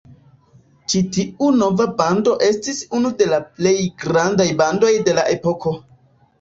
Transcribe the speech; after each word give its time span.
Ĉi 0.93 1.01
tiu 1.17 1.49
nova 1.57 1.87
bando 1.99 2.33
estis 2.49 2.81
unu 3.01 3.13
de 3.21 3.29
la 3.35 3.43
plej 3.53 3.77
grandaj 4.07 4.51
bandoj 4.65 4.93
de 5.07 5.19
la 5.23 5.31
epoko. 5.39 5.79